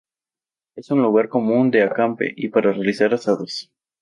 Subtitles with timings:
[0.75, 3.69] Es un lugar común de acampe y para realizar asados.